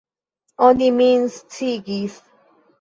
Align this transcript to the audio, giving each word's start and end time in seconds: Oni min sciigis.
Oni 0.69 0.87
min 0.97 1.29
sciigis. 1.37 2.19